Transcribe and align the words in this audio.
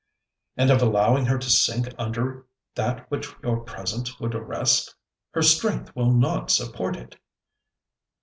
'And 0.57 0.71
of 0.71 0.81
allowing 0.81 1.27
her 1.27 1.37
to 1.37 1.47
sink 1.47 1.93
under 1.95 2.47
that 2.73 3.05
which 3.11 3.35
your 3.43 3.59
presence 3.59 4.19
would 4.19 4.33
arrest. 4.33 4.95
Her 5.33 5.43
strength 5.43 5.95
will 5.95 6.11
not 6.11 6.49
support 6.49 6.95
it.' 6.95 7.17